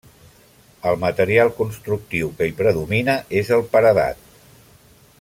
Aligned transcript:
El 0.91 0.95
material 1.03 1.51
constructiu 1.59 2.31
que 2.39 2.49
hi 2.49 2.57
predomina 2.63 3.19
és 3.43 3.53
el 3.59 3.65
paredat. 3.77 4.29